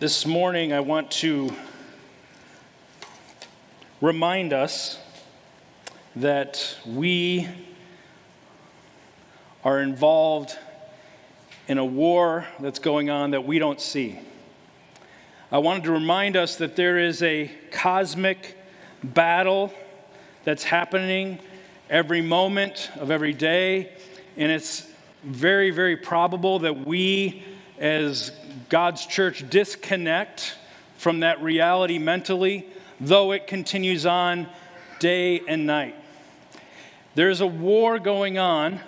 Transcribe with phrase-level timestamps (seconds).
[0.00, 1.52] This morning, I want to
[4.00, 4.96] remind us
[6.14, 7.48] that we
[9.64, 10.56] are involved
[11.66, 14.20] in a war that's going on that we don't see.
[15.50, 18.56] I wanted to remind us that there is a cosmic
[19.02, 19.74] battle
[20.44, 21.40] that's happening
[21.90, 23.90] every moment of every day,
[24.36, 24.88] and it's
[25.24, 27.42] very, very probable that we,
[27.78, 28.32] as
[28.68, 30.56] God's church, disconnect
[30.96, 32.66] from that reality mentally,
[33.00, 34.48] though it continues on
[34.98, 35.94] day and night.
[37.14, 38.80] There's a war going on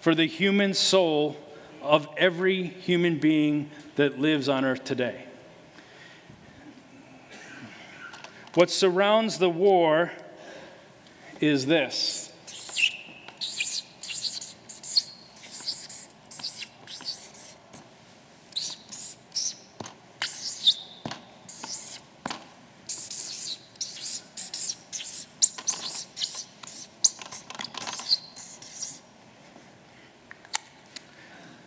[0.00, 1.36] for the human soul
[1.82, 5.26] of every human being that lives on earth today.
[8.54, 10.12] What surrounds the war
[11.40, 12.31] is this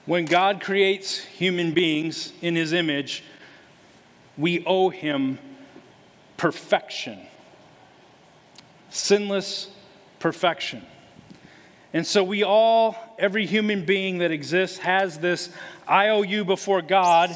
[0.06, 3.24] When God creates human beings in his image,
[4.38, 5.40] we owe him
[6.38, 7.20] perfection,
[8.90, 9.70] sinless
[10.20, 10.86] perfection.
[11.92, 15.50] And so we all, every human being that exists, has this
[15.90, 17.32] IOU before God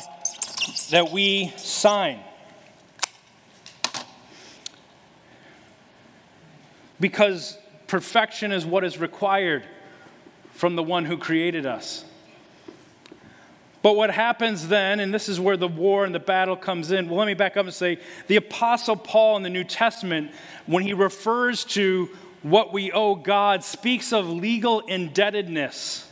[0.92, 2.20] that we sign.
[7.00, 9.64] Because perfection is what is required
[10.52, 12.04] from the one who created us.
[13.82, 17.08] But what happens then, and this is where the war and the battle comes in.
[17.08, 20.32] Well, let me back up and say the Apostle Paul in the New Testament,
[20.66, 22.10] when he refers to
[22.42, 26.10] what we owe God, speaks of legal indebtedness.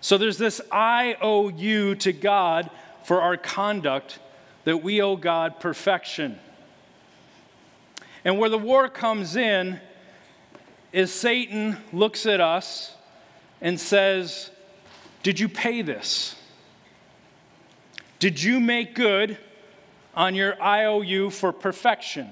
[0.00, 2.70] So there's this I owe you to God
[3.04, 4.18] for our conduct
[4.64, 6.38] that we owe God perfection.
[8.24, 9.80] And where the war comes in
[10.92, 12.94] is Satan looks at us
[13.60, 14.50] and says,
[15.22, 16.35] Did you pay this?
[18.18, 19.38] Did you make good
[20.14, 22.30] on your IOU for perfection?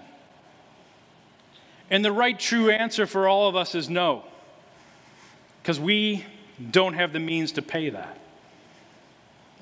[1.91, 4.25] And the right true answer for all of us is no,
[5.63, 6.25] because we
[6.71, 8.19] don't have the means to pay that.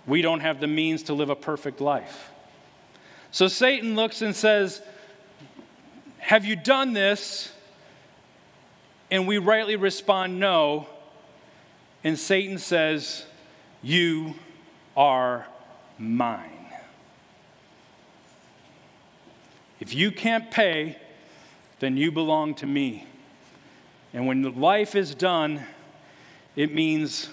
[0.06, 2.30] We don't have the means to live a perfect life.
[3.30, 4.82] So Satan looks and says,
[6.18, 7.52] Have you done this?
[9.10, 10.86] And we rightly respond, No.
[12.04, 13.24] And Satan says,
[13.80, 14.34] You
[14.96, 15.46] are
[16.02, 16.66] mine.
[19.80, 20.98] If you can't pay,
[21.80, 23.06] then you belong to me.
[24.12, 25.64] And when life is done,
[26.54, 27.28] it means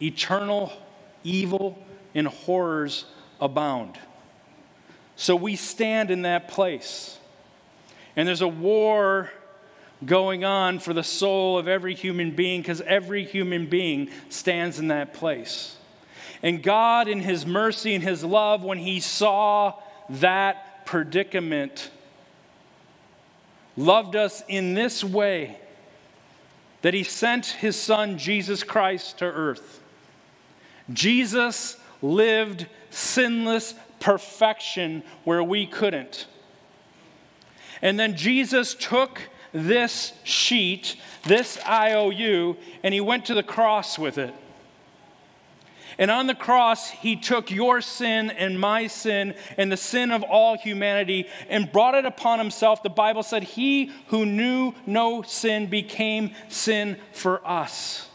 [0.00, 0.72] eternal
[1.22, 1.78] evil
[2.14, 3.04] and horrors
[3.40, 3.98] abound.
[5.16, 7.18] So we stand in that place.
[8.16, 9.30] And there's a war
[10.04, 14.88] going on for the soul of every human being because every human being stands in
[14.88, 15.77] that place.
[16.42, 19.74] And God, in His mercy and His love, when He saw
[20.08, 21.90] that predicament,
[23.76, 25.58] loved us in this way
[26.82, 29.80] that He sent His Son, Jesus Christ, to earth.
[30.92, 36.26] Jesus lived sinless perfection where we couldn't.
[37.82, 39.20] And then Jesus took
[39.52, 44.34] this sheet, this IOU, and he went to the cross with it.
[45.98, 50.22] And on the cross, he took your sin and my sin and the sin of
[50.22, 52.84] all humanity and brought it upon himself.
[52.84, 58.08] The Bible said, He who knew no sin became sin for us.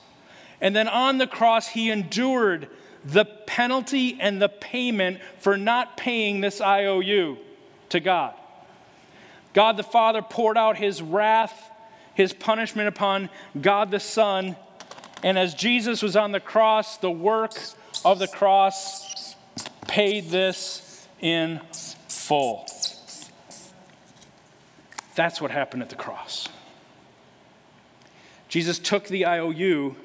[0.61, 2.69] And then on the cross, he endured
[3.03, 7.37] the penalty and the payment for not paying this IOU
[7.89, 8.33] to God.
[9.53, 11.69] God the Father poured out his wrath,
[12.15, 13.29] his punishment upon
[13.59, 14.55] God the Son
[15.23, 17.53] and as Jesus was on the cross, the work
[18.03, 19.35] of the cross
[19.87, 21.61] paid this in
[22.07, 22.67] full.
[25.15, 26.47] That's what happened at the cross.
[28.49, 29.95] Jesus took the IOU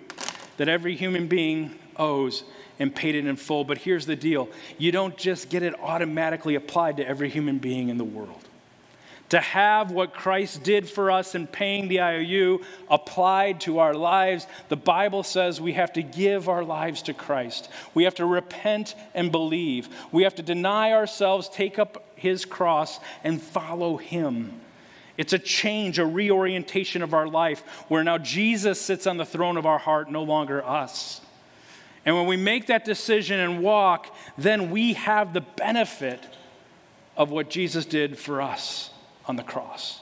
[0.56, 2.44] that every human being owes
[2.78, 3.64] and paid it in full.
[3.64, 4.48] But here's the deal
[4.78, 8.47] you don't just get it automatically applied to every human being in the world
[9.30, 14.46] to have what Christ did for us in paying the IOU applied to our lives,
[14.68, 17.68] the Bible says we have to give our lives to Christ.
[17.94, 19.88] We have to repent and believe.
[20.12, 24.60] We have to deny ourselves, take up his cross, and follow him.
[25.18, 29.56] It's a change, a reorientation of our life where now Jesus sits on the throne
[29.56, 31.20] of our heart, no longer us.
[32.06, 36.24] And when we make that decision and walk, then we have the benefit
[37.16, 38.90] of what Jesus did for us
[39.28, 40.00] on the cross.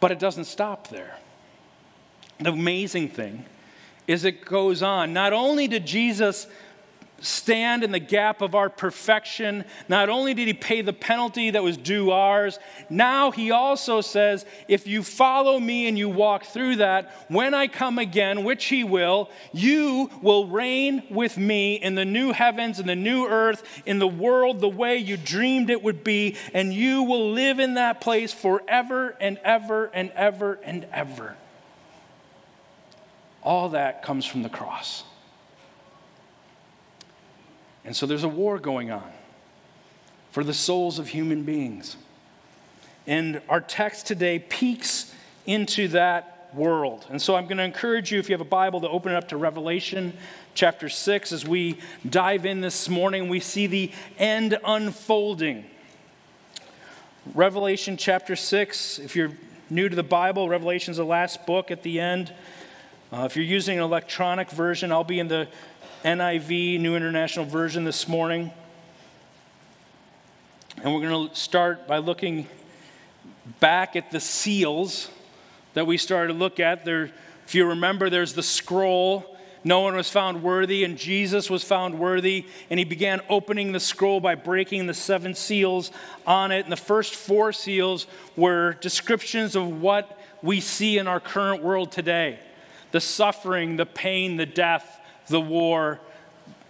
[0.00, 1.18] But it doesn't stop there.
[2.38, 3.44] The amazing thing
[4.06, 5.12] is it goes on.
[5.12, 6.46] Not only did Jesus
[7.20, 9.64] stand in the gap of our perfection.
[9.88, 12.58] Not only did he pay the penalty that was due ours,
[12.88, 17.68] now he also says, if you follow me and you walk through that, when I
[17.68, 22.88] come again, which he will, you will reign with me in the new heavens and
[22.88, 27.02] the new earth, in the world the way you dreamed it would be, and you
[27.02, 31.36] will live in that place forever and ever and ever and ever.
[33.42, 35.04] All that comes from the cross.
[37.84, 39.10] And so there's a war going on
[40.30, 41.96] for the souls of human beings.
[43.06, 45.14] And our text today peeks
[45.46, 47.06] into that world.
[47.08, 49.16] And so I'm going to encourage you, if you have a Bible, to open it
[49.16, 50.12] up to Revelation
[50.54, 51.32] chapter 6.
[51.32, 51.78] As we
[52.08, 55.64] dive in this morning, we see the end unfolding.
[57.34, 59.32] Revelation chapter 6, if you're
[59.68, 62.32] new to the Bible, Revelation is the last book at the end.
[63.12, 65.48] Uh, if you're using an electronic version, I'll be in the
[66.04, 68.50] NIV, New International Version, this morning.
[70.82, 72.48] And we're going to start by looking
[73.60, 75.10] back at the seals
[75.74, 76.86] that we started to look at.
[76.86, 77.10] There,
[77.46, 79.36] if you remember, there's the scroll.
[79.62, 82.46] No one was found worthy, and Jesus was found worthy.
[82.70, 85.90] And he began opening the scroll by breaking the seven seals
[86.26, 86.64] on it.
[86.64, 88.06] And the first four seals
[88.36, 92.38] were descriptions of what we see in our current world today
[92.90, 94.99] the suffering, the pain, the death
[95.30, 95.98] the war.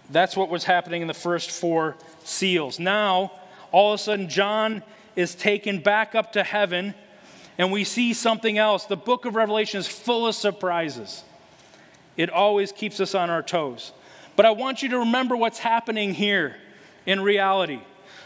[0.09, 2.79] That's what was happening in the first four seals.
[2.79, 3.33] Now,
[3.71, 4.83] all of a sudden, John
[5.15, 6.93] is taken back up to heaven,
[7.57, 8.85] and we see something else.
[8.85, 11.23] The book of Revelation is full of surprises,
[12.15, 13.91] it always keeps us on our toes.
[14.35, 16.55] But I want you to remember what's happening here
[17.05, 17.81] in reality.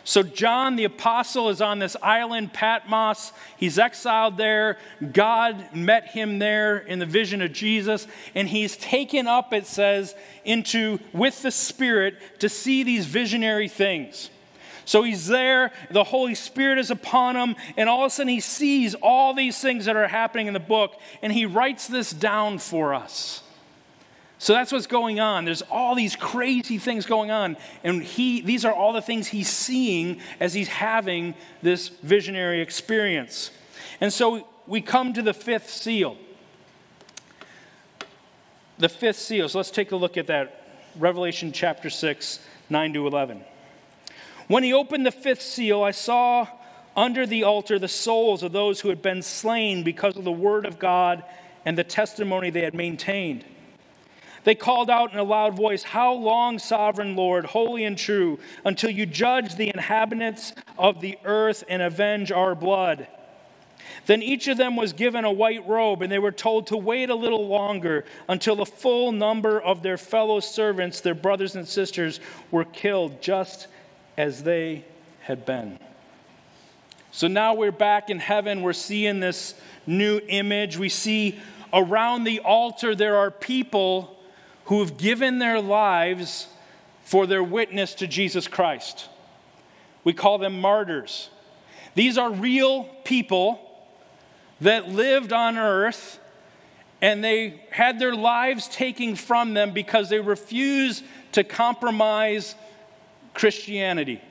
[0.08, 3.34] So, John the Apostle is on this island, Patmos.
[3.58, 4.78] He's exiled there.
[5.12, 8.06] God met him there in the vision of Jesus,
[8.36, 10.14] and he's taken up, it says,
[10.44, 14.30] into with the Spirit to see these visionary things.
[14.86, 18.42] So he's there, the Holy Spirit is upon him, and all of a sudden he
[18.42, 22.60] sees all these things that are happening in the book, and he writes this down
[22.60, 23.42] for us.
[24.38, 25.46] So that's what's going on.
[25.46, 27.58] There's all these crazy things going on.
[27.84, 33.52] And he, these are all the things he's seeing as he's having this visionary experience.
[34.02, 36.18] And so we come to the fifth seal.
[38.78, 39.48] The fifth seal.
[39.48, 40.62] So let's take a look at that.
[40.98, 42.40] Revelation chapter 6,
[42.70, 43.42] 9 to 11.
[44.48, 46.48] When he opened the fifth seal, I saw
[46.96, 50.66] under the altar the souls of those who had been slain because of the word
[50.66, 51.24] of God
[51.66, 53.44] and the testimony they had maintained.
[54.46, 58.92] They called out in a loud voice, How long, sovereign Lord, holy and true, until
[58.92, 63.08] you judge the inhabitants of the earth and avenge our blood?
[64.06, 67.10] Then each of them was given a white robe, and they were told to wait
[67.10, 72.20] a little longer until the full number of their fellow servants, their brothers and sisters,
[72.52, 73.68] were killed just
[74.16, 74.86] as they
[75.22, 75.80] had been.
[77.12, 78.62] So now we're back in heaven.
[78.62, 79.56] We're seeing this
[79.88, 80.78] new image.
[80.78, 81.40] We see
[81.74, 84.15] around the altar there are people
[84.66, 86.48] who have given their lives
[87.04, 89.08] for their witness to Jesus Christ.
[90.04, 91.30] We call them martyrs.
[91.94, 93.60] These are real people
[94.62, 96.20] that lived on earth
[97.02, 101.04] and they had their lives taken from them because they refused
[101.34, 102.56] to compromise
[103.34, 104.22] Christianity.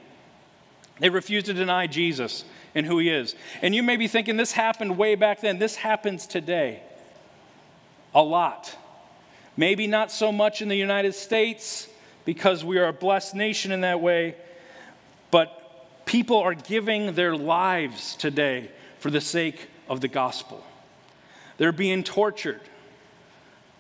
[0.99, 3.35] They refused to deny Jesus and who he is.
[3.63, 5.59] And you may be thinking this happened way back then.
[5.59, 6.83] This happens today
[8.15, 8.77] a lot.
[9.57, 11.89] Maybe not so much in the United States
[12.25, 14.35] because we are a blessed nation in that way,
[15.31, 20.65] but people are giving their lives today for the sake of the gospel.
[21.57, 22.61] They're being tortured,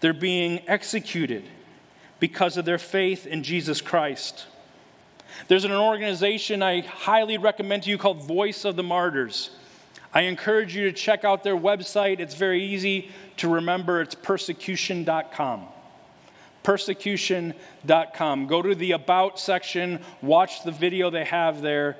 [0.00, 1.44] they're being executed
[2.20, 4.46] because of their faith in Jesus Christ.
[5.48, 9.50] There's an organization I highly recommend to you called Voice of the Martyrs.
[10.14, 12.20] I encourage you to check out their website.
[12.20, 14.00] It's very easy to remember.
[14.00, 15.66] It's persecution.com.
[16.62, 18.46] Persecution.com.
[18.46, 21.96] Go to the About section, watch the video they have there,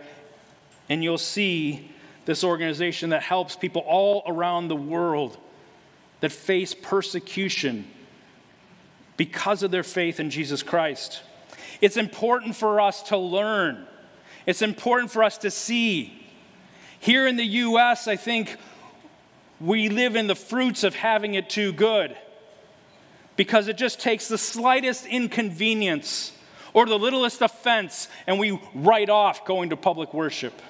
[0.89, 1.91] and you'll see
[2.25, 5.37] this organization that helps people all around the world
[6.21, 7.85] that face persecution
[9.17, 11.23] because of their faith in Jesus Christ.
[11.81, 13.87] It's important for us to learn,
[14.47, 16.24] it's important for us to see
[17.05, 18.57] here in the US, I think
[19.61, 22.17] we live in the fruits of having it too good.
[23.37, 26.33] because it just takes the slightest inconvenience
[26.73, 30.61] or the littlest offense and we write off going to public worship.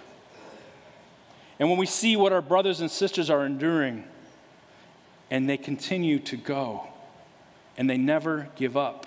[1.59, 4.05] And when we see what our brothers and sisters are enduring
[5.31, 6.89] and they continue to go
[7.77, 9.07] and they never give up,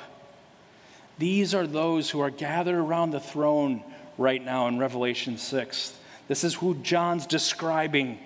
[1.18, 3.84] these are those who are gathered around the throne
[4.20, 5.97] right now in Revelation 6.
[6.28, 8.20] This is who John's describing.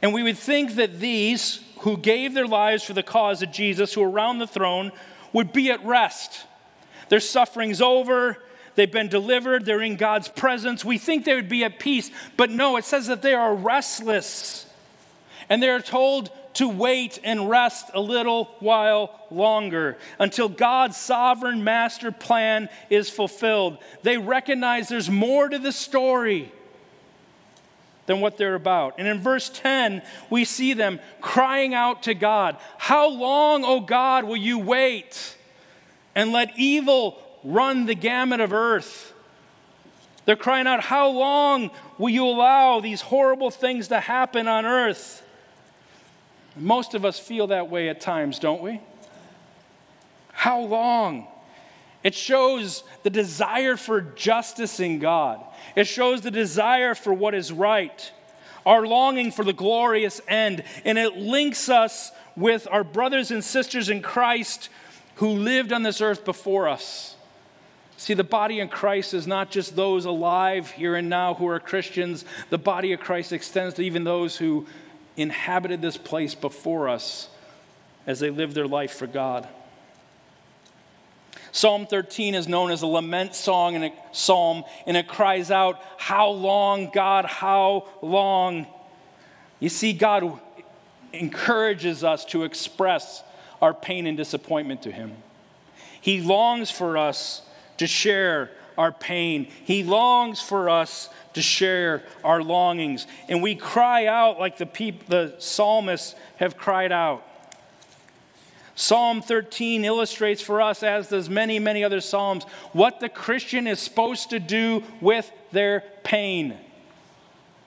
[0.00, 3.94] And we would think that these who gave their lives for the cause of Jesus,
[3.94, 4.92] who are around the throne,
[5.32, 6.46] would be at rest.
[7.08, 8.38] Their suffering's over.
[8.74, 9.64] They've been delivered.
[9.64, 10.84] They're in God's presence.
[10.84, 14.66] We think they would be at peace, but no, it says that they are restless.
[15.48, 22.10] And they're told to wait and rest a little while longer until God's sovereign master
[22.10, 23.78] plan is fulfilled.
[24.02, 26.50] They recognize there's more to the story
[28.06, 28.96] than what they're about.
[28.98, 34.24] And in verse 10, we see them crying out to God, How long, O God,
[34.24, 35.36] will you wait
[36.16, 39.12] and let evil run the gamut of earth?
[40.24, 45.22] They're crying out, How long will you allow these horrible things to happen on earth?
[46.58, 48.80] Most of us feel that way at times, don't we?
[50.32, 51.26] How long?
[52.04, 55.40] It shows the desire for justice in God.
[55.74, 58.12] It shows the desire for what is right,
[58.64, 63.88] our longing for the glorious end, and it links us with our brothers and sisters
[63.88, 64.68] in Christ
[65.16, 67.16] who lived on this earth before us.
[67.96, 71.58] See, the body in Christ is not just those alive here and now who are
[71.58, 72.24] Christians.
[72.48, 74.66] The body of Christ extends to even those who
[75.18, 77.28] inhabited this place before us
[78.06, 79.48] as they lived their life for God.
[81.50, 85.82] Psalm 13 is known as a lament song and a psalm, and it cries out,
[85.96, 88.66] How long, God, how long?
[89.58, 90.38] You see, God
[91.12, 93.24] encourages us to express
[93.60, 95.16] our pain and disappointment to Him.
[96.00, 97.42] He longs for us
[97.78, 99.48] to share our pain.
[99.64, 103.06] He longs for us to share our longings.
[103.28, 107.24] And we cry out like the, peop- the psalmists have cried out.
[108.76, 113.80] Psalm 13 illustrates for us, as does many, many other Psalms, what the Christian is
[113.80, 116.56] supposed to do with their pain.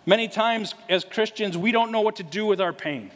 [0.05, 3.11] Many times, as Christians, we don't know what to do with our pain,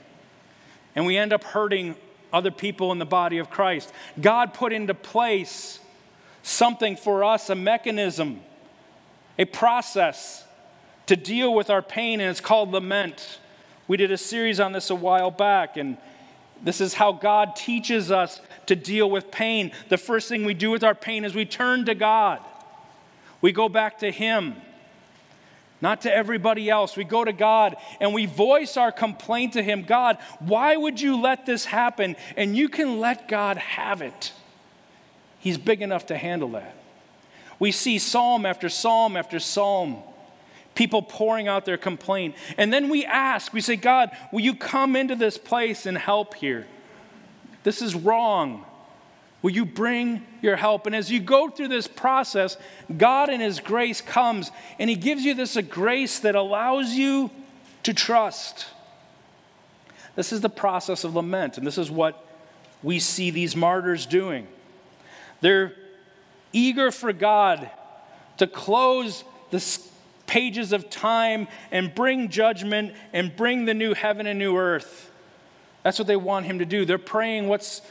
[0.93, 1.95] and we end up hurting
[2.33, 3.93] other people in the body of Christ.
[4.19, 5.79] God put into place
[6.45, 8.39] something for us, a mechanism,
[9.39, 10.43] a process
[11.07, 13.39] to deal with our pain, and it's called lament.
[13.87, 15.97] We did a series on this a while back, and
[16.61, 19.71] this is how God teaches us to deal with pain.
[19.89, 22.39] The first thing we do with our pain is we turn to God.
[23.41, 24.55] We go back to Him,
[25.81, 26.95] not to everybody else.
[26.95, 31.19] We go to God and we voice our complaint to Him God, why would you
[31.19, 32.15] let this happen?
[32.37, 34.31] And you can let God have it.
[35.45, 36.75] He's big enough to handle that.
[37.59, 39.97] We see psalm after psalm after psalm
[40.73, 42.33] people pouring out their complaint.
[42.57, 46.33] And then we ask, we say, God, will you come into this place and help
[46.33, 46.65] here?
[47.61, 48.65] This is wrong.
[49.43, 50.87] Will you bring your help?
[50.87, 52.57] And as you go through this process,
[52.97, 54.49] God in His grace comes
[54.79, 57.29] and He gives you this a grace that allows you
[57.83, 58.65] to trust.
[60.15, 62.27] This is the process of lament, and this is what
[62.81, 64.47] we see these martyrs doing.
[65.45, 65.73] They're
[66.53, 67.69] eager for God
[68.37, 69.63] to close the
[70.25, 75.11] pages of time and bring judgment and bring the new heaven and new earth.
[75.83, 76.83] That's what they want him to do.
[76.83, 77.83] They're praying what's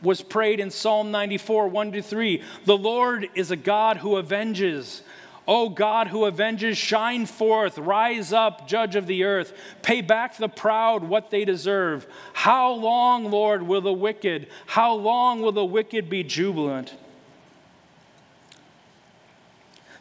[0.00, 2.42] was prayed in Psalm 94, 1 to 3.
[2.64, 5.02] The Lord is a God who avenges.
[5.48, 10.48] O God who avenges, shine forth, rise up, judge of the earth, pay back the
[10.48, 12.06] proud what they deserve.
[12.32, 16.94] How long, Lord, will the wicked, how long will the wicked be jubilant?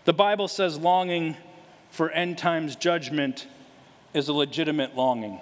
[0.05, 1.37] The Bible says longing
[1.91, 3.47] for end times judgment
[4.13, 5.39] is a legitimate longing.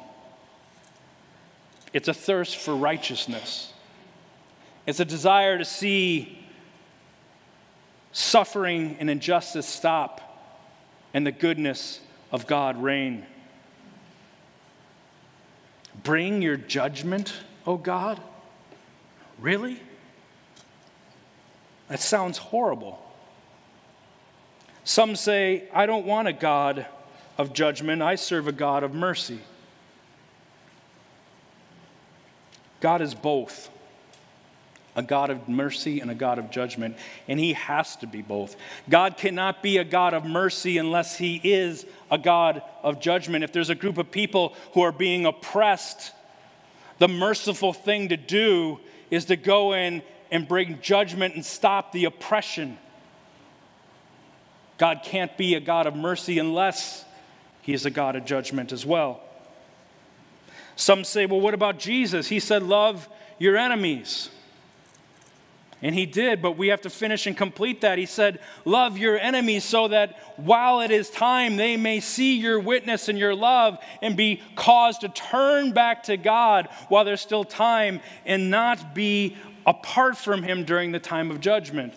[1.93, 3.71] It's a thirst for righteousness.
[4.85, 6.42] It's a desire to see
[8.13, 10.21] suffering and injustice stop
[11.13, 11.99] and the goodness
[12.31, 13.25] of God reign.
[16.03, 17.33] Bring your judgment,
[17.67, 18.21] O oh God?
[19.39, 19.79] Really?
[21.89, 22.99] That sounds horrible.
[24.83, 26.85] Some say, I don't want a God
[27.37, 29.39] of judgment, I serve a God of mercy.
[32.79, 33.69] God is both
[34.95, 36.95] a God of mercy and a God of judgment,
[37.27, 38.55] and He has to be both.
[38.89, 43.43] God cannot be a God of mercy unless He is a God of judgment.
[43.43, 46.11] If there's a group of people who are being oppressed,
[46.99, 52.05] the merciful thing to do is to go in and bring judgment and stop the
[52.05, 52.77] oppression.
[54.77, 57.05] God can't be a God of mercy unless
[57.61, 59.21] he is a God of judgment as well.
[60.75, 62.27] Some say, well, what about Jesus?
[62.27, 63.07] He said, Love
[63.39, 64.29] your enemies.
[65.83, 67.97] And he did, but we have to finish and complete that.
[67.97, 72.57] He said, Love your enemies so that while it is time, they may see your
[72.57, 77.43] witness and your love and be caused to turn back to God while there's still
[77.43, 79.35] time and not be
[79.65, 81.93] apart from him during the time of judgment.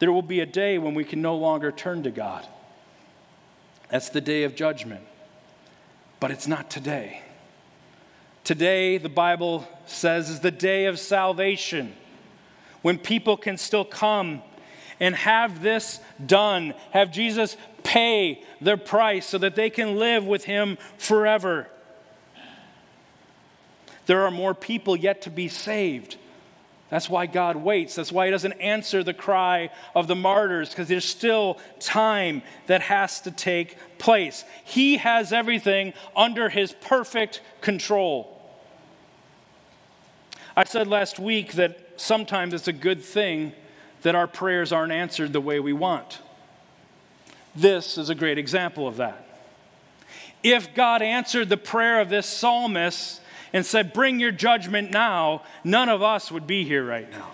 [0.00, 2.44] There will be a day when we can no longer turn to God.
[3.88, 5.04] That's the day of judgment.
[6.18, 7.23] But it's not today.
[8.44, 11.94] Today, the Bible says, is the day of salvation
[12.82, 14.42] when people can still come
[15.00, 20.44] and have this done, have Jesus pay their price so that they can live with
[20.44, 21.68] Him forever.
[24.04, 26.18] There are more people yet to be saved.
[26.90, 27.94] That's why God waits.
[27.94, 32.82] That's why He doesn't answer the cry of the martyrs, because there's still time that
[32.82, 34.44] has to take place.
[34.64, 38.33] He has everything under His perfect control.
[40.56, 43.52] I said last week that sometimes it's a good thing
[44.02, 46.20] that our prayers aren't answered the way we want.
[47.56, 49.26] This is a great example of that.
[50.42, 53.20] If God answered the prayer of this psalmist
[53.52, 57.32] and said, Bring your judgment now, none of us would be here right now.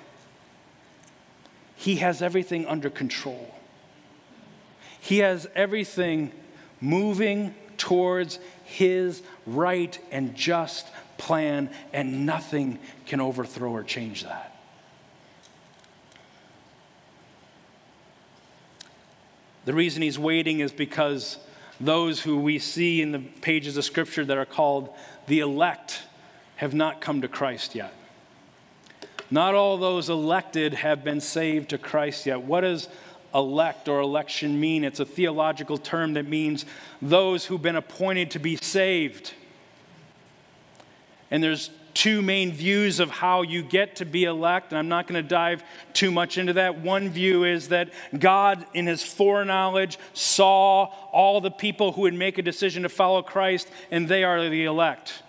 [1.75, 3.55] He has everything under control.
[5.01, 6.33] He has everything
[6.81, 10.87] moving towards his right and just
[11.21, 14.57] plan, and nothing can overthrow or change that.
[19.67, 21.37] The reason he's waiting is because
[21.79, 24.89] those who we see in the pages of Scripture that are called
[25.27, 26.03] the elect
[26.57, 27.93] have not come to Christ yet.
[29.31, 32.43] Not all those elected have been saved to Christ yet.
[32.43, 32.89] What does
[33.35, 34.83] elect or election mean?
[34.83, 36.65] It's a theological term that means
[37.01, 39.35] those who've been appointed to be saved.
[41.31, 45.07] And there's two main views of how you get to be elect, and I'm not
[45.07, 45.63] going to dive
[45.93, 46.79] too much into that.
[46.81, 52.39] One view is that God, in his foreknowledge, saw all the people who would make
[52.39, 55.23] a decision to follow Christ, and they are the elect.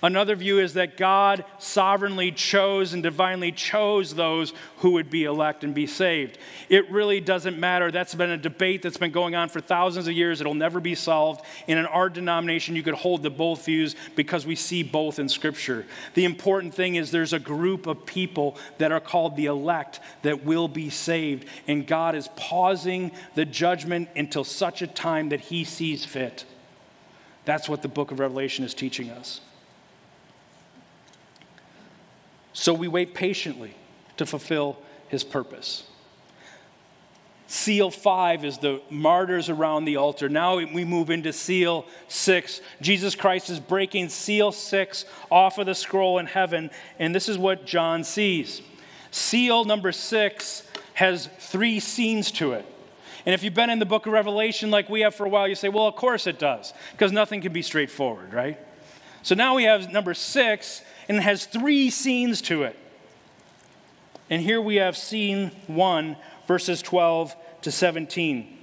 [0.00, 5.64] Another view is that God sovereignly chose and divinely chose those who would be elect
[5.64, 6.38] and be saved.
[6.68, 7.90] It really doesn't matter.
[7.90, 10.40] That's been a debate that's been going on for thousands of years.
[10.40, 11.44] It'll never be solved.
[11.66, 15.84] In our denomination, you could hold to both views because we see both in Scripture.
[16.14, 20.44] The important thing is there's a group of people that are called the elect that
[20.44, 25.64] will be saved, and God is pausing the judgment until such a time that He
[25.64, 26.44] sees fit.
[27.44, 29.40] That's what the book of Revelation is teaching us.
[32.52, 33.74] So we wait patiently
[34.16, 35.84] to fulfill his purpose.
[37.46, 40.28] Seal five is the martyrs around the altar.
[40.28, 42.60] Now we move into seal six.
[42.82, 47.38] Jesus Christ is breaking seal six off of the scroll in heaven, and this is
[47.38, 48.60] what John sees.
[49.10, 52.66] Seal number six has three scenes to it.
[53.24, 55.48] And if you've been in the book of Revelation like we have for a while,
[55.48, 58.58] you say, well, of course it does, because nothing can be straightforward, right?
[59.22, 62.76] So now we have number six, and it has three scenes to it.
[64.30, 66.16] And here we have scene one,
[66.46, 68.58] verses 12 to 17.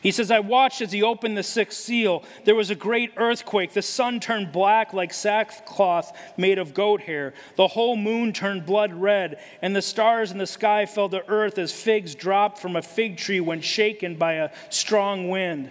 [0.00, 2.22] He says, I watched as he opened the sixth seal.
[2.44, 3.72] There was a great earthquake.
[3.72, 7.34] The sun turned black like sackcloth made of goat hair.
[7.56, 11.58] The whole moon turned blood red, and the stars in the sky fell to earth
[11.58, 15.70] as figs dropped from a fig tree when shaken by a strong wind.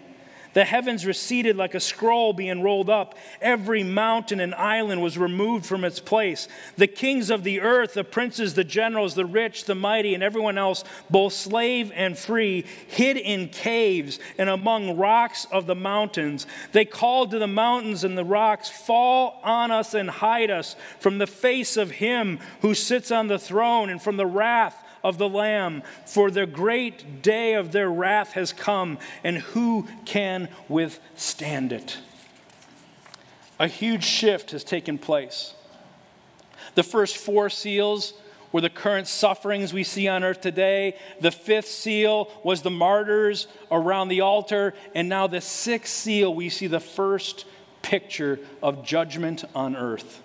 [0.56, 3.15] The heavens receded like a scroll being rolled up.
[3.41, 6.48] Every mountain and island was removed from its place.
[6.78, 10.58] The kings of the earth, the princes, the generals, the rich, the mighty, and everyone
[10.58, 16.48] else, both slave and free, hid in caves and among rocks of the mountains.
[16.72, 21.18] They called to the mountains and the rocks, Fall on us and hide us from
[21.18, 25.30] the face of him who sits on the throne and from the wrath of the
[25.30, 32.00] Lamb, for the great day of their wrath has come, and who can withstand it?
[33.60, 35.54] A huge shift has taken place.
[36.74, 38.13] The first four seals
[38.52, 40.98] were the current sufferings we see on earth today.
[41.22, 44.74] The fifth seal was the martyrs around the altar.
[44.96, 47.46] And now, the sixth seal, we see the first
[47.84, 50.24] picture of judgment on earth.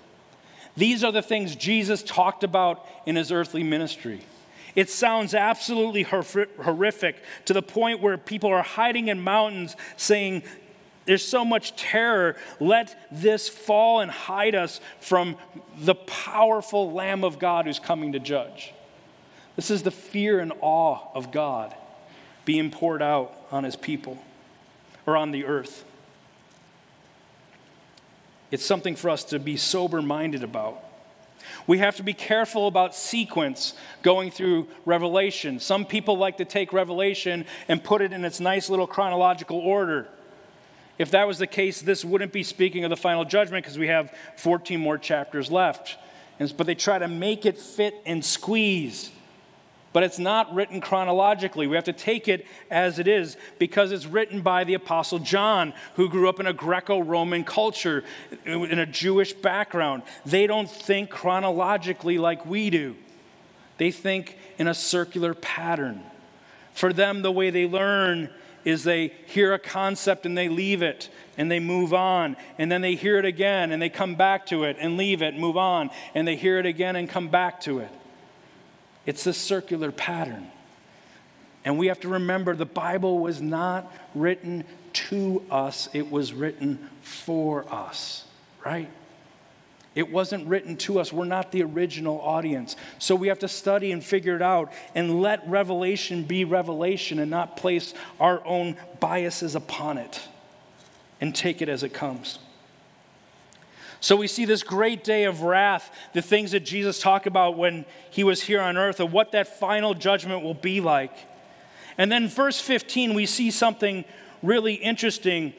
[0.74, 4.22] These are the things Jesus talked about in his earthly ministry.
[4.74, 10.42] It sounds absolutely horrific to the point where people are hiding in mountains saying,
[11.06, 12.36] there's so much terror.
[12.60, 15.36] Let this fall and hide us from
[15.76, 18.72] the powerful Lamb of God who's coming to judge.
[19.56, 21.74] This is the fear and awe of God
[22.44, 24.18] being poured out on his people
[25.06, 25.84] or on the earth.
[28.50, 30.84] It's something for us to be sober minded about.
[31.66, 35.60] We have to be careful about sequence going through Revelation.
[35.60, 40.08] Some people like to take Revelation and put it in its nice little chronological order.
[40.98, 43.88] If that was the case, this wouldn't be speaking of the final judgment because we
[43.88, 45.96] have 14 more chapters left.
[46.38, 49.10] But they try to make it fit and squeeze
[49.92, 51.66] but it's not written chronologically.
[51.66, 55.72] We have to take it as it is because it's written by the Apostle John,
[55.96, 58.04] who grew up in a Greco Roman culture,
[58.44, 60.02] in a Jewish background.
[60.24, 62.96] They don't think chronologically like we do,
[63.78, 66.02] they think in a circular pattern.
[66.72, 68.30] For them, the way they learn
[68.64, 72.36] is they hear a concept and they leave it and they move on.
[72.58, 75.36] And then they hear it again and they come back to it and leave it,
[75.36, 75.90] move on.
[76.14, 77.90] And they hear it again and come back to it.
[79.10, 80.46] It's a circular pattern.
[81.64, 86.88] And we have to remember the Bible was not written to us, it was written
[87.02, 88.24] for us,
[88.64, 88.88] right?
[89.96, 91.12] It wasn't written to us.
[91.12, 92.76] We're not the original audience.
[93.00, 97.32] So we have to study and figure it out and let revelation be revelation and
[97.32, 100.20] not place our own biases upon it
[101.20, 102.38] and take it as it comes.
[104.00, 107.84] So we see this great day of wrath, the things that Jesus talked about when
[108.10, 111.12] he was here on earth, and what that final judgment will be like.
[111.98, 114.06] And then, verse 15, we see something
[114.42, 115.52] really interesting.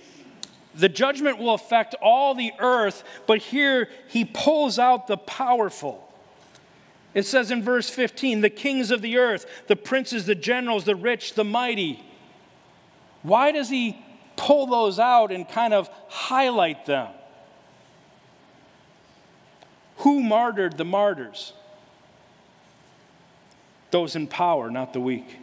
[0.73, 6.07] The judgment will affect all the earth, but here he pulls out the powerful.
[7.13, 10.95] It says in verse 15, the kings of the earth, the princes, the generals, the
[10.95, 12.03] rich, the mighty.
[13.21, 14.03] Why does he
[14.35, 17.09] pull those out and kind of highlight them?
[20.01, 21.53] Who martyred the martyrs?
[23.91, 25.37] Those in power, not the weak.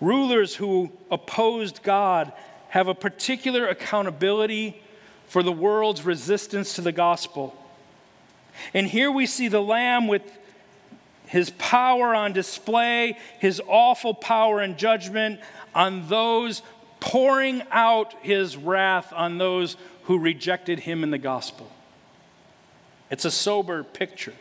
[0.00, 2.32] Rulers who opposed God
[2.70, 4.80] have a particular accountability
[5.26, 7.54] for the world's resistance to the gospel.
[8.72, 10.22] And here we see the Lamb with
[11.26, 15.40] his power on display, his awful power and judgment
[15.74, 16.62] on those
[17.00, 21.70] pouring out his wrath on those who rejected him in the gospel.
[23.10, 24.34] It's a sober picture.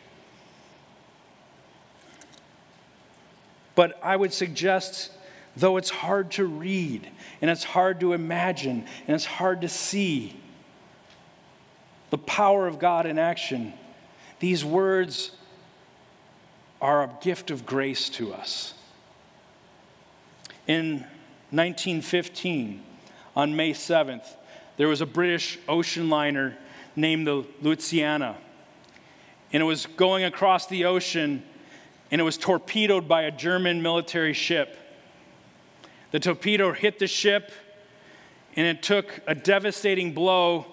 [3.76, 5.12] But I would suggest,
[5.56, 7.08] though it's hard to read,
[7.42, 10.36] and it's hard to imagine, and it's hard to see
[12.10, 13.74] the power of God in action,
[14.40, 15.32] these words
[16.82, 18.74] are a gift of grace to us.
[20.68, 21.06] In
[21.52, 22.84] 1915,
[23.36, 24.26] on May 7th,
[24.78, 26.58] there was a British ocean liner
[26.96, 28.38] named the Lusitania
[29.52, 31.44] and it was going across the ocean
[32.12, 34.78] and it was torpedoed by a German military ship.
[36.12, 37.52] The torpedo hit the ship
[38.56, 40.66] and it took a devastating blow.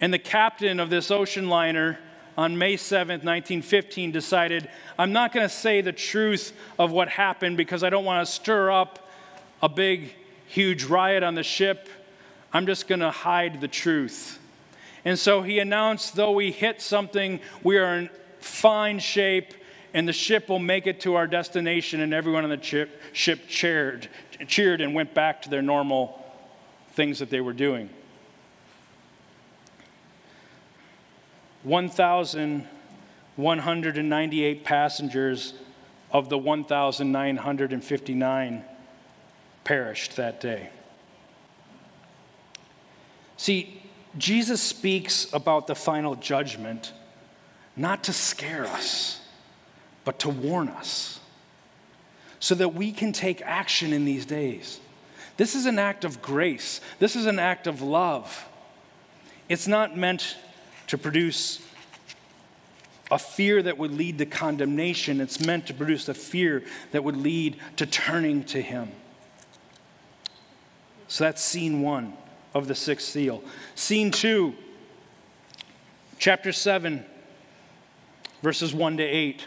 [0.00, 1.98] And the captain of this ocean liner
[2.36, 7.56] on May 7th, 1915, decided, I'm not going to say the truth of what happened
[7.56, 9.10] because I don't want to stir up
[9.60, 10.14] a big,
[10.46, 11.88] huge riot on the ship.
[12.52, 14.38] I'm just going to hide the truth.
[15.04, 19.52] And so he announced, though we hit something, we are in fine shape,
[19.94, 22.00] and the ship will make it to our destination.
[22.00, 24.08] And everyone on the ship, ship cheered,
[24.46, 26.24] cheered and went back to their normal
[26.92, 27.90] things that they were doing.
[31.64, 35.54] 1,198 passengers
[36.10, 38.64] of the 1,959
[39.64, 40.70] perished that day.
[43.36, 43.81] See,
[44.18, 46.92] Jesus speaks about the final judgment
[47.76, 49.20] not to scare us,
[50.04, 51.20] but to warn us
[52.38, 54.80] so that we can take action in these days.
[55.36, 58.48] This is an act of grace, this is an act of love.
[59.48, 60.36] It's not meant
[60.86, 61.60] to produce
[63.10, 67.16] a fear that would lead to condemnation, it's meant to produce a fear that would
[67.16, 68.90] lead to turning to Him.
[71.08, 72.14] So that's scene one
[72.54, 73.42] of the sixth seal.
[73.74, 74.54] Scene two,
[76.18, 77.04] chapter 7,
[78.42, 79.46] verses 1 to 8.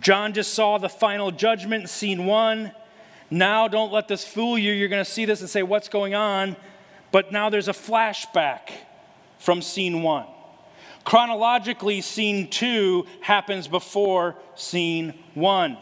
[0.00, 2.72] John just saw the final judgment scene one.
[3.30, 4.72] Now, don't let this fool you.
[4.72, 6.56] You're going to see this and say, What's going on?
[7.10, 8.70] But now there's a flashback
[9.38, 10.26] from scene one.
[11.04, 15.76] Chronologically, scene two happens before scene one.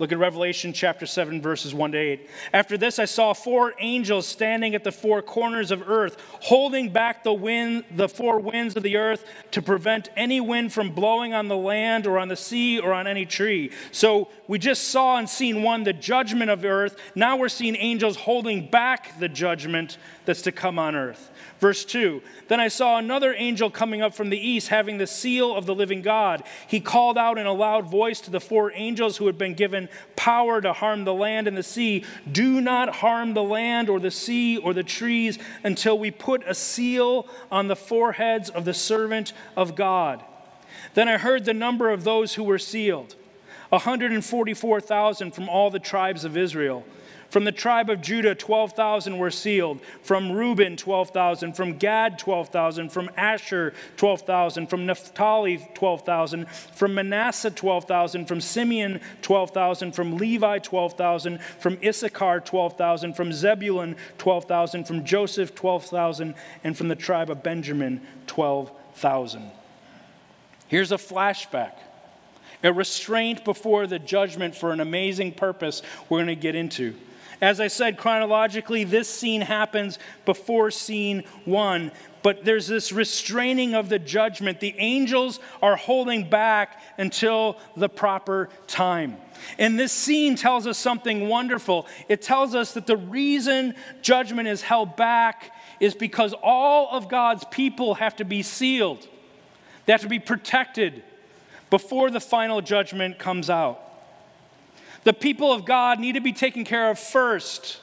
[0.00, 2.30] Look at Revelation chapter 7, verses 1 to 8.
[2.54, 7.22] After this, I saw four angels standing at the four corners of earth, holding back
[7.22, 11.48] the wind, the four winds of the earth to prevent any wind from blowing on
[11.48, 13.72] the land or on the sea or on any tree.
[13.92, 16.96] So we just saw and scene one, the judgment of earth.
[17.14, 19.98] Now we're seeing angels holding back the judgment
[20.30, 21.28] that's to come on earth.
[21.58, 25.56] Verse 2 Then I saw another angel coming up from the east, having the seal
[25.56, 26.44] of the living God.
[26.68, 29.88] He called out in a loud voice to the four angels who had been given
[30.14, 34.12] power to harm the land and the sea Do not harm the land or the
[34.12, 39.32] sea or the trees until we put a seal on the foreheads of the servant
[39.56, 40.22] of God.
[40.94, 43.16] Then I heard the number of those who were sealed
[43.70, 46.84] 144,000 from all the tribes of Israel.
[47.30, 49.80] From the tribe of Judah, 12,000 were sealed.
[50.02, 51.52] From Reuben, 12,000.
[51.52, 52.90] From Gad, 12,000.
[52.90, 54.66] From Asher, 12,000.
[54.66, 56.48] From Naphtali, 12,000.
[56.48, 58.26] From Manasseh, 12,000.
[58.26, 59.92] From Simeon, 12,000.
[59.92, 61.40] From Levi, 12,000.
[61.60, 63.14] From Issachar, 12,000.
[63.14, 64.84] From Zebulun, 12,000.
[64.84, 66.34] From Joseph, 12,000.
[66.64, 69.52] And from the tribe of Benjamin, 12,000.
[70.66, 71.74] Here's a flashback
[72.62, 76.94] a restraint before the judgment for an amazing purpose we're going to get into.
[77.40, 81.90] As I said, chronologically, this scene happens before scene one,
[82.22, 84.60] but there's this restraining of the judgment.
[84.60, 89.16] The angels are holding back until the proper time.
[89.58, 91.86] And this scene tells us something wonderful.
[92.10, 97.44] It tells us that the reason judgment is held back is because all of God's
[97.50, 99.08] people have to be sealed,
[99.86, 101.02] they have to be protected
[101.70, 103.89] before the final judgment comes out.
[105.04, 107.80] The people of God need to be taken care of first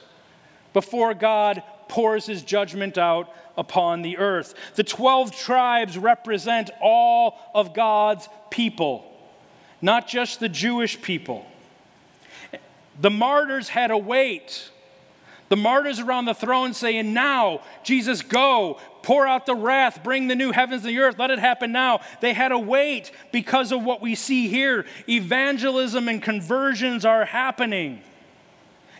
[0.72, 4.54] before God pours his judgment out upon the earth.
[4.76, 9.04] The 12 tribes represent all of God's people,
[9.82, 11.46] not just the Jewish people.
[13.00, 14.70] The martyrs had to wait
[15.48, 20.34] the martyrs around the throne saying, Now, Jesus, go, pour out the wrath, bring the
[20.34, 22.00] new heavens and the earth, let it happen now.
[22.20, 24.86] They had to wait because of what we see here.
[25.08, 28.02] Evangelism and conversions are happening.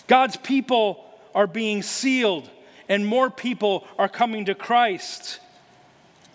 [0.06, 2.48] God's people are being sealed,
[2.88, 5.40] and more people are coming to Christ.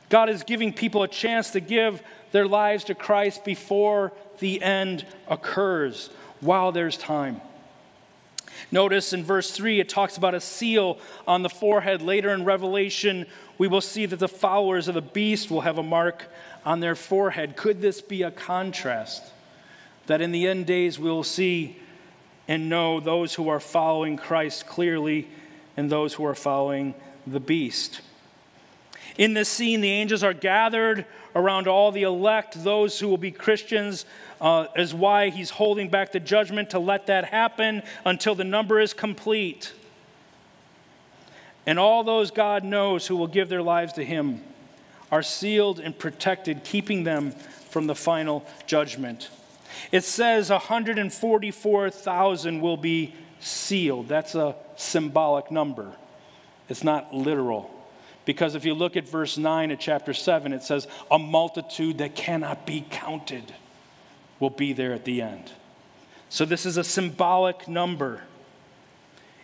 [0.09, 5.05] God is giving people a chance to give their lives to Christ before the end
[5.27, 7.41] occurs, while there's time.
[8.71, 12.01] Notice in verse 3, it talks about a seal on the forehead.
[12.01, 13.25] Later in Revelation,
[13.57, 16.25] we will see that the followers of the beast will have a mark
[16.65, 17.55] on their forehead.
[17.55, 19.23] Could this be a contrast?
[20.07, 21.77] That in the end days we will see
[22.47, 25.27] and know those who are following Christ clearly
[25.77, 26.93] and those who are following
[27.25, 28.01] the beast.
[29.17, 33.31] In this scene, the angels are gathered around all the elect, those who will be
[33.31, 34.05] Christians,
[34.39, 38.79] uh, is why he's holding back the judgment to let that happen until the number
[38.79, 39.73] is complete.
[41.65, 44.41] And all those God knows who will give their lives to him
[45.11, 47.31] are sealed and protected, keeping them
[47.69, 49.29] from the final judgment.
[49.91, 54.07] It says 144,000 will be sealed.
[54.07, 55.91] That's a symbolic number,
[56.69, 57.69] it's not literal.
[58.25, 62.15] Because if you look at verse 9 of chapter 7, it says, A multitude that
[62.15, 63.53] cannot be counted
[64.39, 65.51] will be there at the end.
[66.29, 68.23] So this is a symbolic number.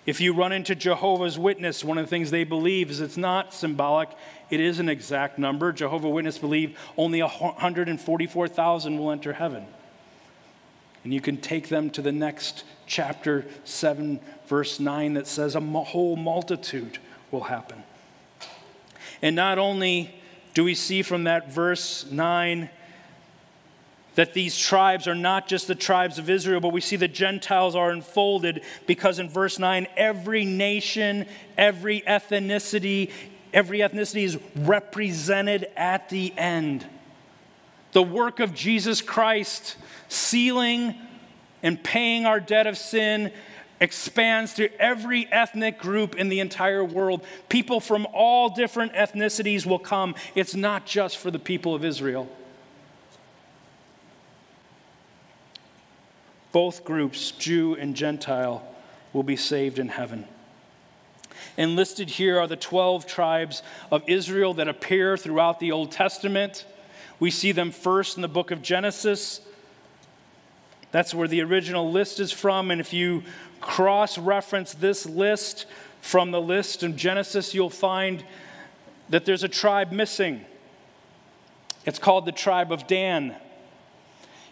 [0.05, 3.53] If you run into Jehovah's Witness, one of the things they believe is it's not
[3.53, 4.09] symbolic,
[4.49, 5.71] it is an exact number.
[5.71, 9.67] Jehovah's Witness believe only 144,000 will enter heaven.
[11.03, 15.61] And you can take them to the next chapter 7, verse 9, that says a
[15.61, 16.97] whole multitude
[17.29, 17.83] will happen.
[19.21, 20.15] And not only
[20.53, 22.69] do we see from that verse 9
[24.15, 27.75] that these tribes are not just the tribes of Israel, but we see the Gentiles
[27.75, 31.25] are enfolded because in verse 9, every nation,
[31.57, 33.11] every ethnicity,
[33.53, 36.85] every ethnicity is represented at the end.
[37.93, 39.77] The work of Jesus Christ,
[40.09, 40.95] sealing
[41.63, 43.31] and paying our debt of sin,
[43.79, 47.23] expands to every ethnic group in the entire world.
[47.47, 50.15] People from all different ethnicities will come.
[50.35, 52.27] It's not just for the people of Israel.
[56.51, 58.63] Both groups, Jew and Gentile,
[59.13, 60.25] will be saved in heaven.
[61.57, 66.65] And listed here are the 12 tribes of Israel that appear throughout the Old Testament.
[67.19, 69.41] We see them first in the book of Genesis.
[70.91, 72.71] That's where the original list is from.
[72.71, 73.23] And if you
[73.61, 75.65] cross reference this list
[76.01, 78.23] from the list in Genesis, you'll find
[79.09, 80.45] that there's a tribe missing.
[81.85, 83.35] It's called the tribe of Dan.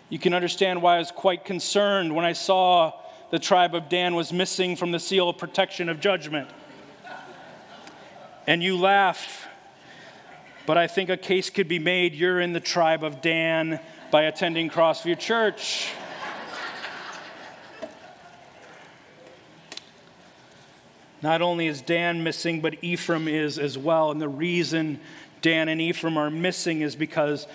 [0.10, 2.94] You can understand why I was quite concerned when I saw
[3.30, 6.50] the tribe of Dan was missing from the seal of protection of judgment.
[8.46, 9.48] And you laugh,
[10.66, 14.24] but I think a case could be made you're in the tribe of Dan by
[14.24, 15.92] attending Crossview Church.
[21.22, 24.12] Not only is Dan missing, but Ephraim is as well.
[24.12, 25.00] And the reason
[25.42, 27.48] Dan and Ephraim are missing is because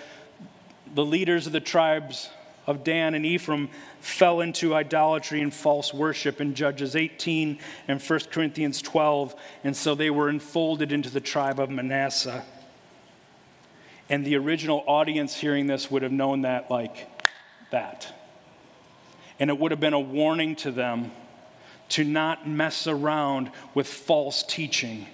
[0.93, 2.29] the leaders of the tribes
[2.65, 8.19] of Dan and Ephraim fell into idolatry and false worship in Judges 18 and 1
[8.31, 9.35] Corinthians 12.
[9.63, 12.43] And so they were enfolded into the tribe of Manasseh.
[14.09, 17.09] And the original audience hearing this would have known that like
[17.71, 18.13] that.
[19.39, 21.11] And it would have been a warning to them
[21.93, 25.07] to not mess around with false teaching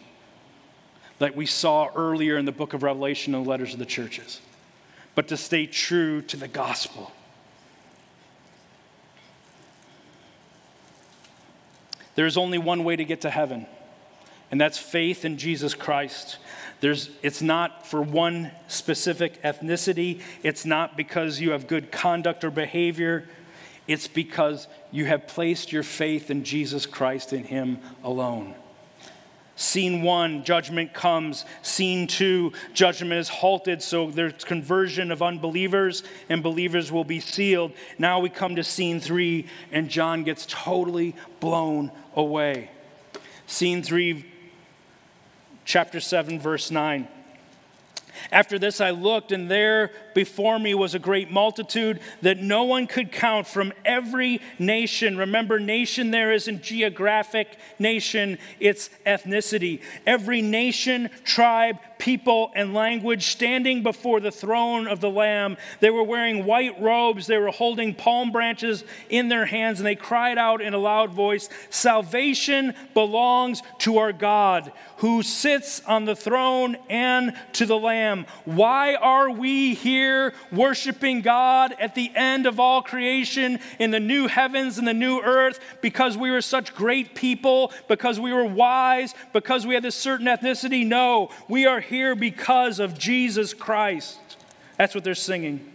[1.20, 4.40] like we saw earlier in the book of Revelation and the letters of the churches,
[5.16, 7.12] but to stay true to the gospel.
[12.16, 13.66] There's only one way to get to heaven,
[14.52, 16.38] and that's faith in Jesus Christ.
[16.82, 22.52] There's, it's not for one specific ethnicity, it's not because you have good conduct or
[22.52, 23.28] behavior.
[23.90, 28.54] It's because you have placed your faith in Jesus Christ in Him alone.
[29.56, 31.44] Scene one, judgment comes.
[31.64, 37.72] Scene two, judgment is halted, so there's conversion of unbelievers, and believers will be sealed.
[37.98, 42.70] Now we come to scene three, and John gets totally blown away.
[43.48, 44.24] Scene three,
[45.66, 47.08] chapter 7, verse 9.
[48.32, 52.88] After this, I looked, and there before me was a great multitude that no one
[52.88, 55.18] could count from every nation.
[55.18, 59.82] Remember, nation there isn't geographic nation, it's ethnicity.
[60.06, 65.58] Every nation, tribe, people, and language standing before the throne of the Lamb.
[65.82, 69.96] They were wearing white robes, they were holding palm branches in their hands, and they
[69.96, 76.16] cried out in a loud voice Salvation belongs to our God who sits on the
[76.16, 78.26] throne and to the Lamb.
[78.46, 84.28] Why are we here worshiping God at the end of all creation in the new
[84.28, 85.60] heavens and the new earth?
[85.82, 90.28] Because we were such great people, because we were wise, because we had this certain
[90.28, 90.86] ethnicity?
[90.86, 94.20] No, we are here because of Jesus Christ.
[94.78, 95.74] That's what they're singing.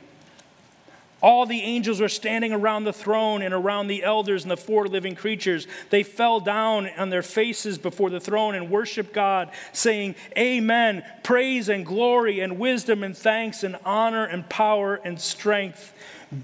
[1.25, 4.87] All the angels were standing around the throne and around the elders and the four
[4.87, 5.67] living creatures.
[5.89, 11.03] They fell down on their faces before the throne and worshiped God, saying, Amen.
[11.23, 15.95] Praise and glory and wisdom and thanks and honor and power and strength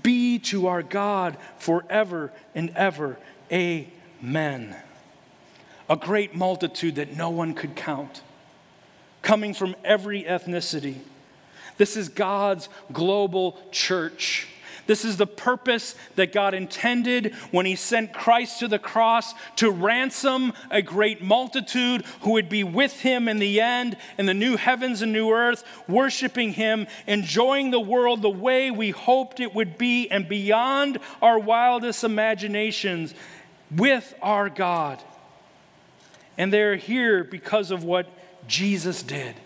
[0.02, 3.18] be to our God forever and ever.
[3.52, 4.76] Amen.
[5.90, 8.22] A great multitude that no one could count,
[9.22, 10.96] coming from every ethnicity.
[11.76, 14.46] This is God's global church.
[14.86, 19.70] This is the purpose that God intended when He sent Christ to the cross to
[19.70, 24.56] ransom a great multitude who would be with Him in the end, in the new
[24.56, 29.78] heavens and new earth, worshiping Him, enjoying the world the way we hoped it would
[29.78, 33.14] be, and beyond our wildest imaginations
[33.70, 35.00] with our God.
[36.36, 38.08] And they're here because of what
[38.50, 39.36] Jesus did.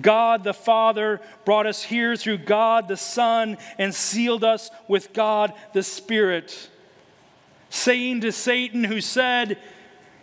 [0.00, 5.52] God the Father brought us here through God the Son and sealed us with God
[5.74, 6.70] the Spirit.
[7.70, 9.58] Saying to Satan, who said,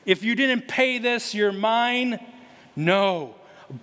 [0.06, 2.20] If you didn't pay this, you're mine.
[2.76, 3.36] No,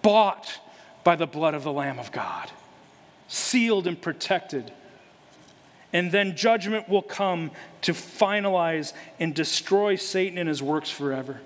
[0.02, 0.58] bought
[1.04, 2.50] by the blood of the Lamb of God,
[3.28, 4.72] sealed and protected.
[5.92, 7.50] And then judgment will come
[7.82, 11.40] to finalize and destroy Satan and his works forever.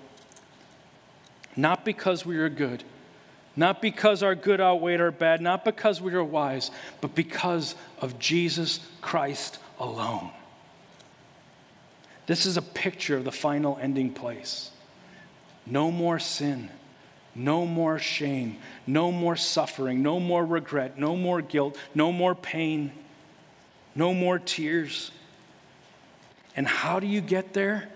[1.57, 2.85] Not because we are good
[3.57, 6.69] not because our good outweighed our bad, not because we are wise,
[7.01, 10.29] but because of Jesus Christ alone.
[12.27, 14.69] This is a picture of the final ending place.
[15.65, 16.69] No more sin,
[17.33, 22.91] no more shame, no more suffering, no more regret, no more guilt, no more pain,
[23.95, 25.09] no more tears.
[26.55, 27.89] And how do you get there?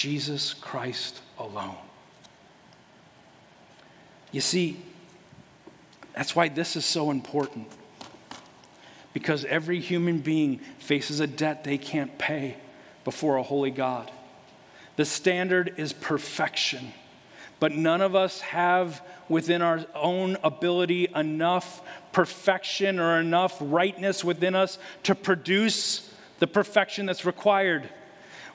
[0.00, 1.76] Jesus Christ alone.
[4.32, 4.78] You see,
[6.14, 7.68] that's why this is so important.
[9.12, 12.56] Because every human being faces a debt they can't pay
[13.04, 14.10] before a holy God.
[14.96, 16.94] The standard is perfection,
[17.58, 21.82] but none of us have within our own ability enough
[22.12, 27.90] perfection or enough rightness within us to produce the perfection that's required.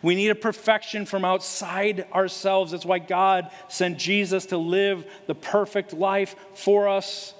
[0.05, 2.73] We need a perfection from outside ourselves.
[2.73, 7.33] That's why God sent Jesus to live the perfect life for us.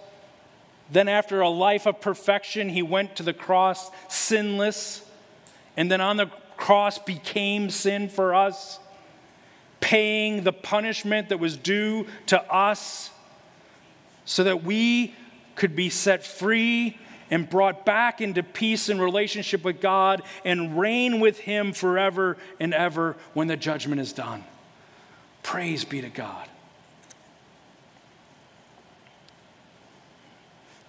[0.90, 5.08] Then, after a life of perfection, he went to the cross sinless,
[5.78, 6.26] and then on the
[6.58, 8.80] cross became sin for us,
[9.80, 13.12] paying the punishment that was due to us
[14.26, 15.14] so that we
[15.54, 16.98] could be set free
[17.30, 22.74] and brought back into peace and relationship with God and reign with Him forever and
[22.74, 24.44] ever when the judgment is done.
[25.44, 26.48] Praise be to God.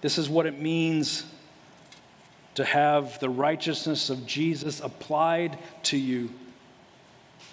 [0.01, 1.25] This is what it means
[2.55, 6.29] to have the righteousness of Jesus applied to you.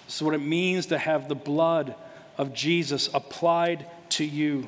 [0.06, 1.94] This is what it means to have the blood
[2.38, 4.66] of Jesus applied to you.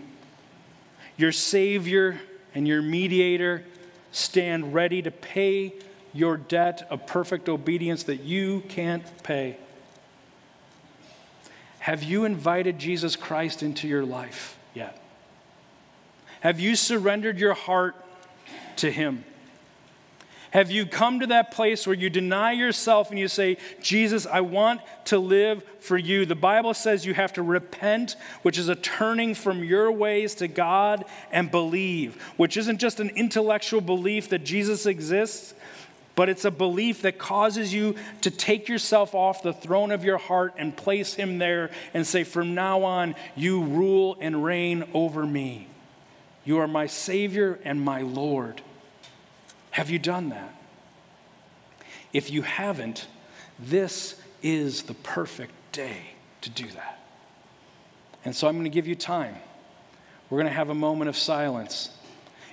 [1.16, 2.20] Your Savior
[2.54, 3.64] and your mediator
[4.16, 5.74] stand ready to pay
[6.14, 9.58] your debt of perfect obedience that you can't pay.
[11.80, 15.00] Have you invited Jesus Christ into your life yet?
[16.40, 17.94] Have you surrendered your heart
[18.76, 19.24] to Him?
[20.52, 24.40] Have you come to that place where you deny yourself and you say, Jesus, I
[24.40, 26.24] want to live for you?
[26.24, 30.48] The Bible says you have to repent, which is a turning from your ways to
[30.48, 35.54] God, and believe, which isn't just an intellectual belief that Jesus exists,
[36.14, 40.16] but it's a belief that causes you to take yourself off the throne of your
[40.16, 45.26] heart and place Him there and say, From now on, you rule and reign over
[45.26, 45.68] me.
[46.44, 48.62] You are my Savior and my Lord.
[49.76, 50.54] Have you done that?
[52.14, 53.08] If you haven't,
[53.58, 56.98] this is the perfect day to do that.
[58.24, 59.34] And so I'm going to give you time.
[60.30, 61.90] We're going to have a moment of silence.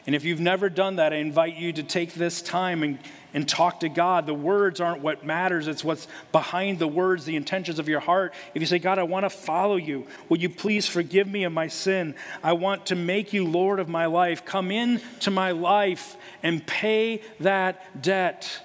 [0.06, 3.00] And if you've never done that, I invite you to take this time and,
[3.34, 4.26] and talk to God.
[4.26, 8.34] The words aren't what matters, it's what's behind the words, the intentions of your heart.
[8.54, 11.54] If you say, God, I want to follow you, will you please forgive me of
[11.54, 12.16] my sin?
[12.44, 14.44] I want to make you Lord of my life.
[14.44, 18.62] Come into my life and pay that debt.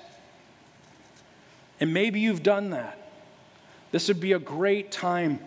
[1.78, 2.98] And maybe you've done that.
[3.92, 5.38] This would be a great time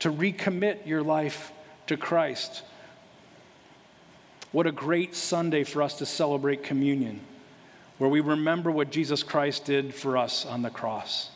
[0.00, 1.52] to recommit your life
[1.88, 2.62] to Christ.
[4.50, 7.20] What a great Sunday for us to celebrate communion,
[7.98, 11.30] where we remember what Jesus Christ did for us on the cross,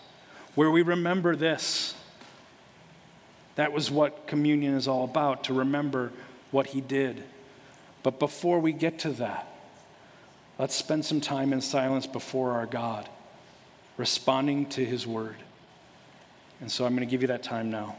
[0.55, 1.95] where we remember this.
[3.57, 6.11] That was what communion is all about, to remember
[6.51, 7.23] what he did.
[8.03, 9.47] But before we get to that,
[10.59, 13.09] let's spend some time in silence before our God,
[13.99, 15.37] responding to his word.
[16.63, 17.97] And so I'm going to give you that time now.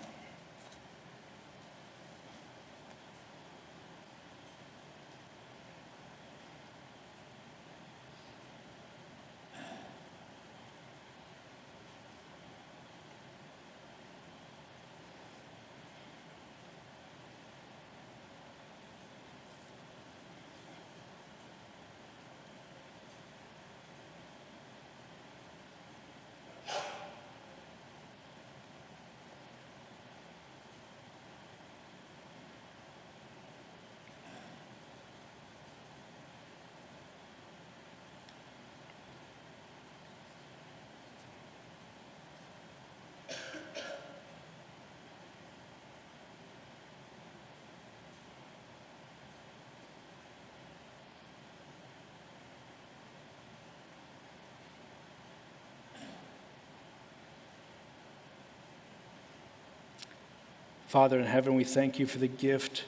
[60.93, 62.83] Father in heaven, we thank you for the gift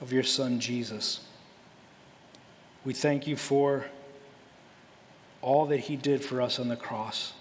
[0.00, 1.22] of your Son, Jesus.
[2.84, 3.86] We thank you for
[5.42, 7.32] all that he did for us on the cross,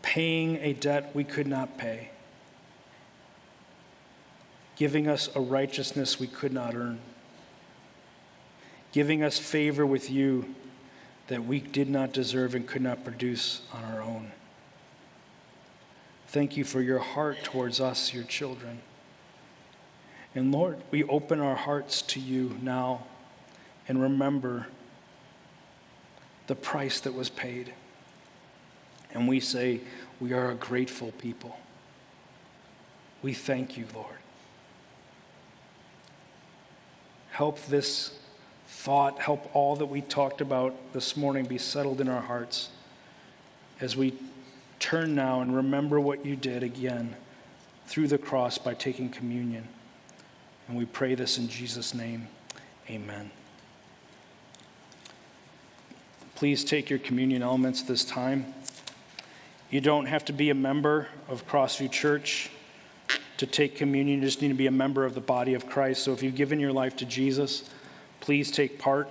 [0.00, 2.08] paying a debt we could not pay,
[4.76, 7.00] giving us a righteousness we could not earn,
[8.92, 10.54] giving us favor with you
[11.26, 14.32] that we did not deserve and could not produce on our own.
[16.28, 18.80] Thank you for your heart towards us, your children.
[20.34, 23.06] And Lord, we open our hearts to you now
[23.88, 24.66] and remember
[26.46, 27.72] the price that was paid.
[29.12, 29.80] And we say,
[30.20, 31.58] we are a grateful people.
[33.22, 34.18] We thank you, Lord.
[37.30, 38.18] Help this
[38.66, 42.70] thought, help all that we talked about this morning be settled in our hearts
[43.80, 44.14] as we
[44.86, 47.16] turn now and remember what you did again
[47.88, 49.66] through the cross by taking communion.
[50.68, 52.28] And we pray this in Jesus' name.
[52.88, 53.32] Amen.
[56.36, 58.54] Please take your communion elements this time.
[59.72, 62.50] You don't have to be a member of Crossview Church
[63.38, 64.20] to take communion.
[64.20, 66.04] You just need to be a member of the body of Christ.
[66.04, 67.68] So if you've given your life to Jesus,
[68.20, 69.08] please take part.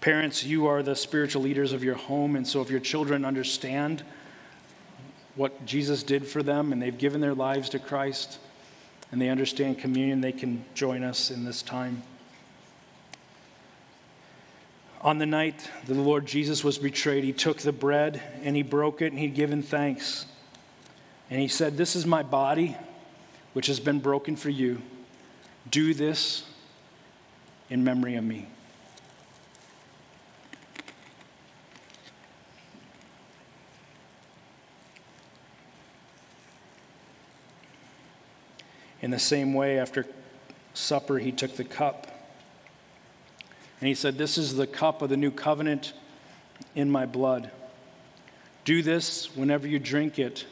[0.00, 4.04] Parents, you are the spiritual leaders of your home, and so if your children understand
[5.36, 8.38] what Jesus did for them and they've given their lives to Christ
[9.12, 12.02] and they understand communion, they can join us in this time.
[15.02, 18.62] On the night that the Lord Jesus was betrayed, he took the bread and he
[18.62, 20.26] broke it and he'd given thanks.
[21.30, 22.76] And he said, This is my body,
[23.54, 24.82] which has been broken for you.
[25.70, 26.44] Do this
[27.70, 28.48] in memory of me.
[39.02, 40.06] In the same way, after
[40.74, 42.06] supper, he took the cup.
[43.80, 45.92] And he said, This is the cup of the new covenant
[46.74, 47.50] in my blood.
[48.64, 50.44] Do this whenever you drink it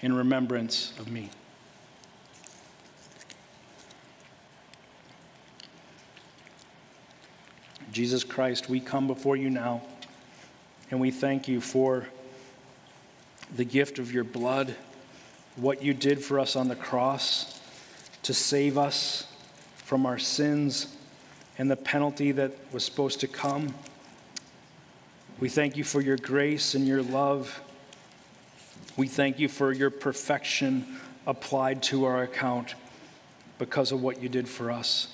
[0.00, 1.30] in remembrance of me.
[7.92, 9.82] Jesus Christ, we come before you now
[10.90, 12.08] and we thank you for
[13.54, 14.74] the gift of your blood,
[15.56, 17.61] what you did for us on the cross
[18.22, 19.26] to save us
[19.76, 20.96] from our sins
[21.58, 23.74] and the penalty that was supposed to come.
[25.38, 27.60] We thank you for your grace and your love.
[28.96, 32.74] We thank you for your perfection applied to our account
[33.58, 35.08] because of what you did for us.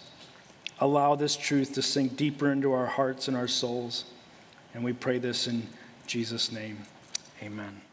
[0.80, 4.04] Allow this truth to sink deeper into our hearts and our souls.
[4.74, 5.66] And we pray this in
[6.06, 6.78] Jesus' name.
[7.42, 7.87] Amen.